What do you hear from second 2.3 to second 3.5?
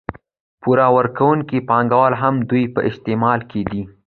د دوی په استثمار